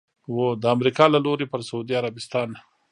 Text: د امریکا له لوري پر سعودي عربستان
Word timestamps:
د 0.61 0.63
امریکا 0.75 1.05
له 1.13 1.19
لوري 1.25 1.45
پر 1.51 1.61
سعودي 1.69 1.93
عربستان 2.01 2.49